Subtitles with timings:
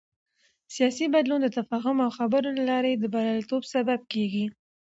[0.75, 4.45] سیاسي بدلون د تفاهم او خبرو له لارې د بریالیتوب سبب کېږي